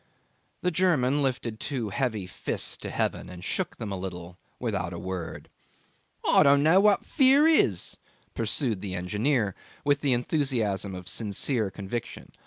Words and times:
The 0.63 0.71
German 0.71 1.21
lifted 1.21 1.59
two 1.59 1.89
heavy 1.89 2.25
fists 2.25 2.75
to 2.77 2.89
heaven 2.89 3.29
and 3.29 3.43
shook 3.43 3.77
them 3.77 3.91
a 3.91 3.95
little 3.99 4.39
without 4.57 4.93
a 4.93 4.97
word. 4.99 5.47
'I 6.27 6.41
don't 6.41 6.63
know 6.63 6.79
what 6.79 7.05
fear 7.05 7.45
is,' 7.45 7.97
pursued 8.33 8.81
the 8.81 8.95
engineer, 8.95 9.53
with 9.85 10.01
the 10.01 10.13
enthusiasm 10.13 10.95
of 10.95 11.07
sincere 11.07 11.69
conviction. 11.69 12.31